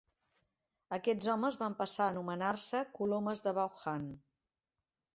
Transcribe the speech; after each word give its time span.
Aquests 0.97 1.29
homes 1.33 1.59
van 1.63 1.77
passar 1.83 2.07
a 2.07 2.15
anomenar-se 2.15 2.83
"colomes 2.99 3.49
de 3.49 3.57
Vaughan". 3.63 4.13